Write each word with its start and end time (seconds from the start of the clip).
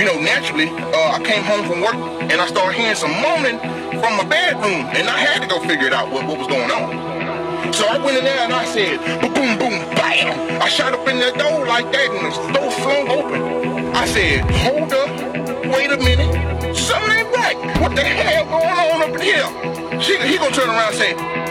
you 0.00 0.06
know, 0.06 0.18
naturally, 0.18 0.70
uh, 0.96 1.12
I 1.12 1.20
came 1.22 1.44
home 1.44 1.68
from 1.68 1.82
work 1.82 1.94
and 2.32 2.40
I 2.40 2.46
started 2.46 2.80
hearing 2.80 2.96
some 2.96 3.12
moaning 3.20 3.60
from 4.00 4.16
my 4.16 4.24
bedroom, 4.24 4.88
and 4.96 5.06
I 5.06 5.18
had 5.18 5.42
to 5.42 5.46
go 5.46 5.60
figure 5.60 5.88
it 5.88 5.92
out 5.92 6.10
what, 6.10 6.26
what 6.26 6.38
was 6.38 6.48
going 6.48 6.70
on. 6.70 7.74
So 7.74 7.84
I 7.84 7.98
went 7.98 8.16
in 8.16 8.24
there 8.24 8.40
and 8.40 8.52
I 8.54 8.64
said, 8.64 8.96
boom, 9.20 9.60
boom, 9.60 9.76
bam. 9.92 10.62
I 10.62 10.68
shot 10.70 10.94
up 10.94 11.06
in 11.06 11.20
that 11.20 11.36
door 11.36 11.66
like 11.66 11.92
that 11.92 12.08
and 12.16 12.32
the 12.32 12.58
door 12.58 12.70
flung 12.80 13.08
open. 13.12 13.94
I 13.94 14.06
said, 14.06 14.40
hold 14.64 14.90
up, 14.90 15.10
wait 15.68 15.92
a 15.92 15.98
minute, 15.98 16.74
something 16.74 17.12
ain't 17.12 17.28
right. 17.36 17.60
What 17.82 17.94
the 17.94 18.00
hell 18.00 18.46
going 18.48 18.80
on 18.80 19.02
up 19.04 19.12
in 19.12 19.20
here? 19.20 20.00
She, 20.00 20.16
he 20.16 20.38
gonna 20.38 20.54
turn 20.56 20.70
around 20.70 20.94
and 20.94 20.96
say, 20.96 21.49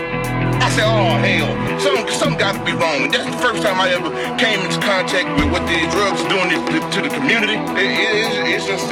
I 0.62 0.70
said, 0.72 0.86
oh 0.86 1.18
hell, 1.24 1.80
something, 1.80 2.08
something 2.14 2.40
got 2.40 2.54
to 2.56 2.64
be 2.66 2.74
wrong. 2.74 3.04
And 3.04 3.14
that's 3.14 3.26
the 3.26 3.42
first 3.42 3.64
time 3.64 3.80
I 3.80 3.90
ever 3.90 4.10
came 4.38 4.60
into 4.60 4.80
contact 4.86 5.28
with 5.40 5.52
what 5.52 5.66
these 5.68 5.88
drugs 5.92 6.22
are 6.22 6.30
doing 6.30 6.50
to, 6.50 6.80
to 6.96 7.02
the 7.02 7.10
community. 7.16 7.56
It, 7.80 7.90
it, 7.90 8.56
it's, 8.56 8.68
it's. 8.68 8.84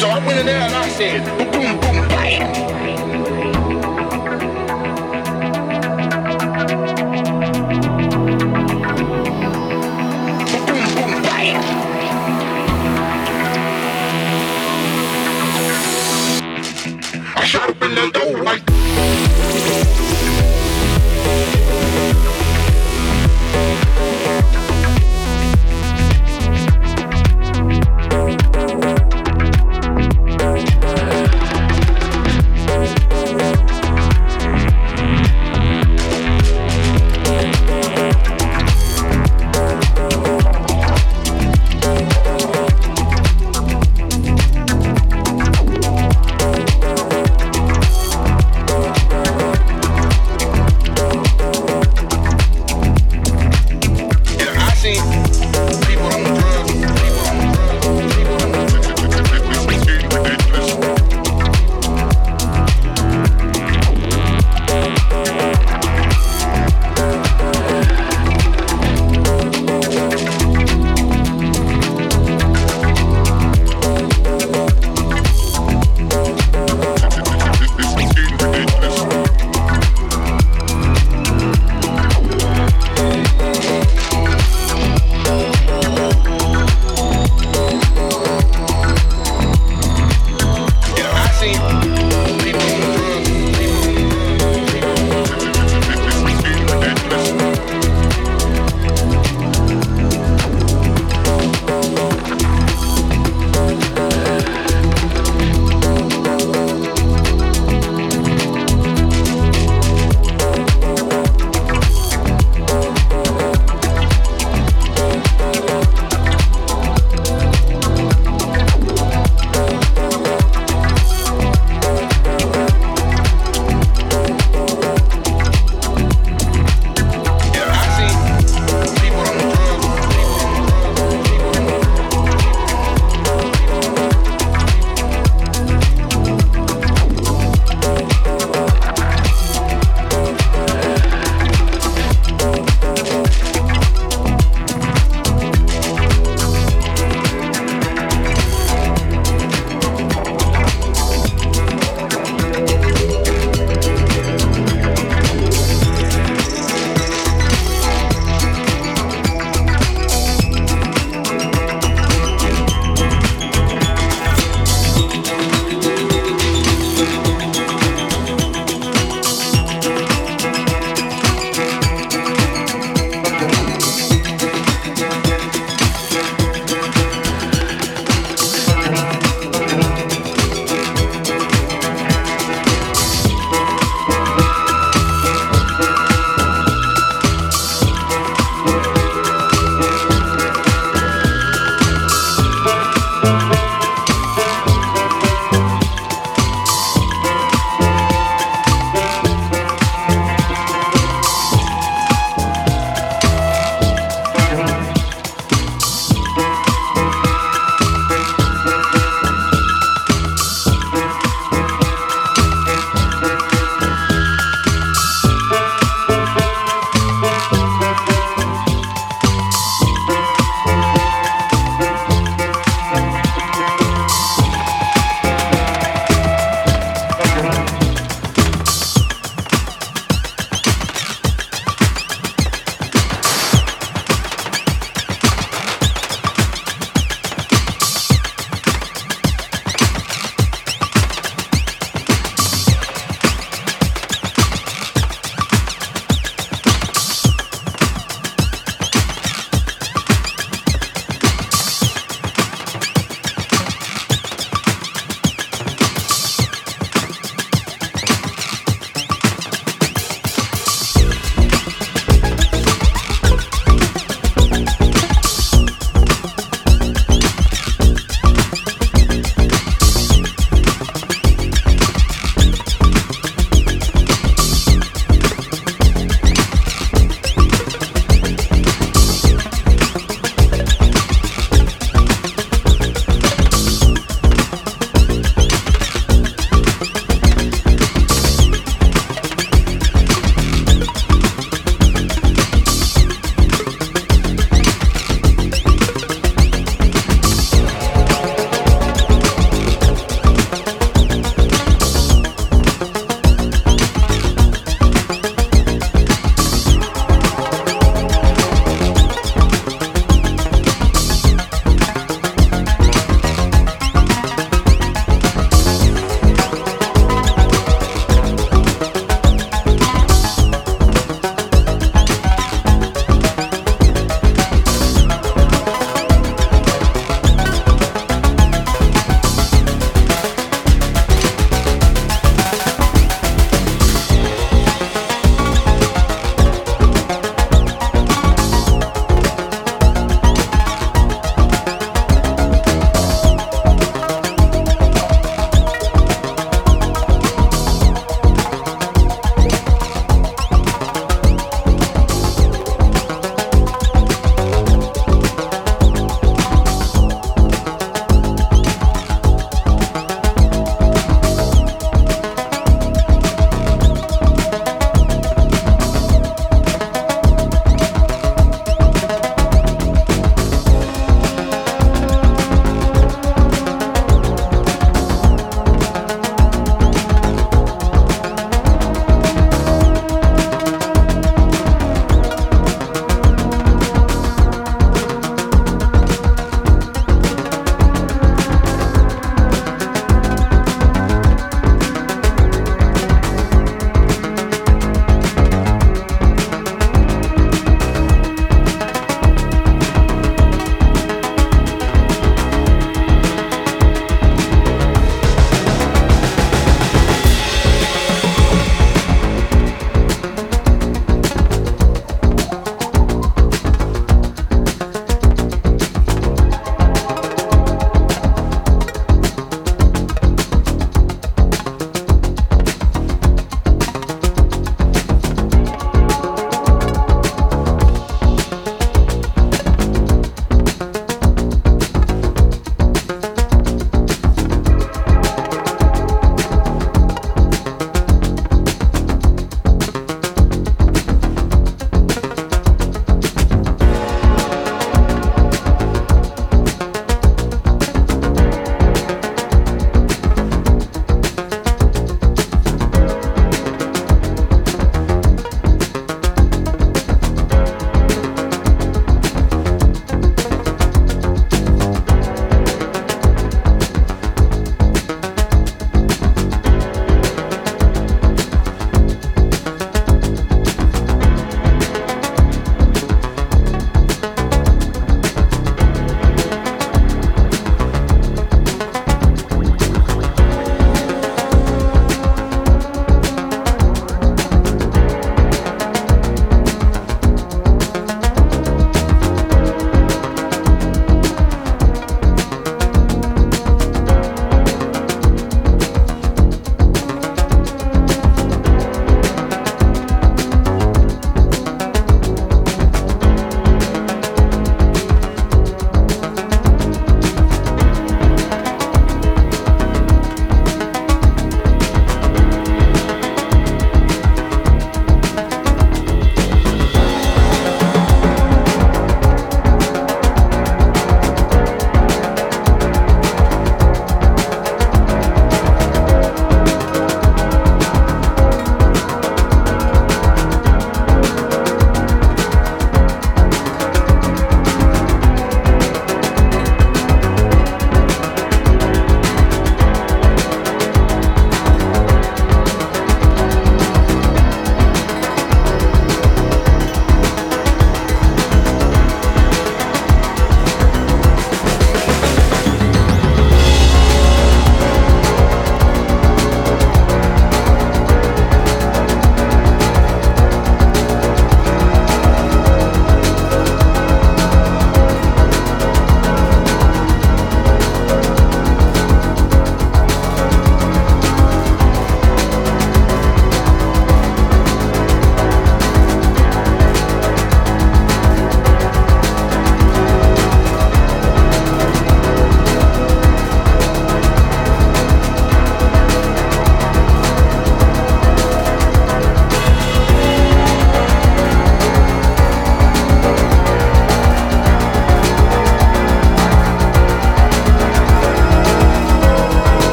So 0.00 0.08
I 0.08 0.18
went 0.26 0.38
in 0.40 0.46
there 0.46 0.62
and 0.62 0.74
I 0.74 0.88
said, 0.88 1.20
boom, 1.52 1.78
boom. 1.80 1.80
Boom, 1.80 2.08
bam. 2.08 2.70
Shot 17.44 17.68
up 17.70 17.82
in 17.82 17.94
the 17.96 18.10
door 18.12 18.44
like 18.44 18.69